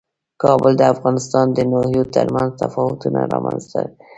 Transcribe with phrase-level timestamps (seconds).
[0.43, 3.95] کابل د افغانستان د ناحیو ترمنځ تفاوتونه رامنځ ته کوي.